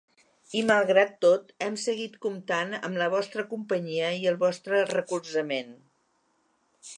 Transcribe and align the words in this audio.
I 0.59 0.61
malgrat 0.69 1.11
tot 1.25 1.51
hem 1.65 1.77
seguit 1.81 2.15
comptant 2.25 2.73
amb 2.79 3.01
la 3.03 3.11
vostra 3.15 3.45
companyia 3.53 4.09
i 4.23 4.27
el 4.33 4.41
vostre 4.47 4.81
recolzament. 4.95 5.71